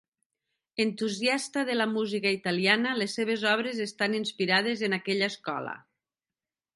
Entusiasta 0.83 1.65
de 1.67 1.75
la 1.75 1.85
música 1.91 2.31
italiana, 2.37 2.95
les 3.01 3.17
seves 3.19 3.45
obres 3.53 3.83
estan 3.87 4.15
inspirades 4.21 4.83
en 4.89 4.97
aquella 5.01 5.29
escola. 5.35 5.77